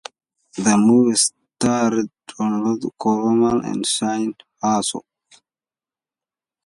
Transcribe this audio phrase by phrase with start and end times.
[0.57, 2.09] The movie starred
[2.39, 5.01] Ronald Colman and Signe Hasso.